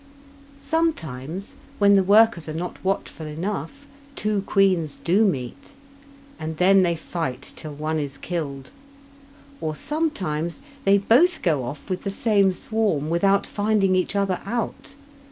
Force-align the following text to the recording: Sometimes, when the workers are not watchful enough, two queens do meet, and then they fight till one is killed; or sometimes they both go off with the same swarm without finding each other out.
Sometimes, 0.59 1.55
when 1.77 1.93
the 1.93 2.01
workers 2.01 2.49
are 2.49 2.55
not 2.55 2.83
watchful 2.83 3.27
enough, 3.27 3.85
two 4.15 4.41
queens 4.47 4.99
do 5.03 5.23
meet, 5.23 5.73
and 6.39 6.57
then 6.57 6.81
they 6.81 6.95
fight 6.95 7.53
till 7.55 7.75
one 7.75 7.99
is 7.99 8.17
killed; 8.17 8.71
or 9.61 9.75
sometimes 9.75 10.59
they 10.85 10.97
both 10.97 11.43
go 11.43 11.63
off 11.65 11.87
with 11.87 12.01
the 12.01 12.09
same 12.09 12.51
swarm 12.51 13.11
without 13.11 13.45
finding 13.45 13.95
each 13.95 14.15
other 14.15 14.39
out. 14.43 14.95